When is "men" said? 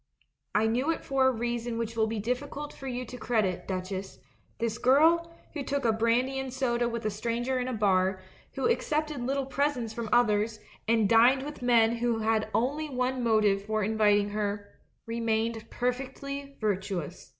11.61-11.97